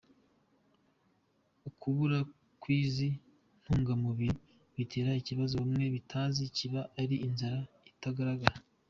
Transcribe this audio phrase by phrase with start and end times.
[1.69, 2.19] Ukubura
[2.61, 3.09] kw’izi
[3.61, 4.35] ntungamubiri
[4.75, 7.59] bitera ikibazo bamwe bitazi kiba ari inzara
[7.93, 8.57] itagaragara.